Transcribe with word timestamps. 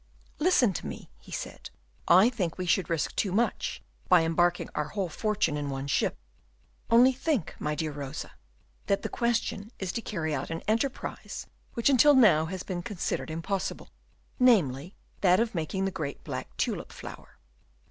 "Listen 0.39 0.73
to 0.73 0.87
me," 0.87 1.11
he 1.19 1.31
said. 1.31 1.69
"I 2.07 2.31
think 2.31 2.57
we 2.57 2.65
should 2.65 2.89
risk 2.89 3.15
too 3.15 3.31
much 3.31 3.83
by 4.09 4.23
embarking 4.23 4.67
our 4.73 4.87
whole 4.87 5.09
fortune 5.09 5.55
in 5.57 5.69
one 5.69 5.85
ship. 5.85 6.17
Only 6.89 7.13
think, 7.13 7.53
my 7.59 7.75
dear 7.75 7.91
Rosa, 7.91 8.31
that 8.87 9.03
the 9.03 9.09
question 9.09 9.69
is 9.77 9.91
to 9.91 10.01
carry 10.01 10.33
out 10.33 10.49
an 10.49 10.63
enterprise 10.67 11.45
which 11.75 11.87
until 11.87 12.15
now 12.15 12.45
has 12.45 12.63
been 12.63 12.81
considered 12.81 13.29
impossible, 13.29 13.89
namely, 14.39 14.95
that 15.19 15.39
of 15.39 15.53
making 15.53 15.85
the 15.85 15.91
great 15.91 16.23
black 16.23 16.57
tulip 16.57 16.91
flower. 16.91 17.37